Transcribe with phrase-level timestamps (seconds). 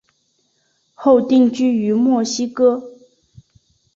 [0.95, 2.81] 后定居于墨西哥。